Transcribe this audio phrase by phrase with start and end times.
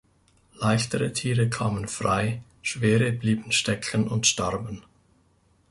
[0.57, 4.81] Leichtere Tiere kamen frei, schwere blieben stecken und starben.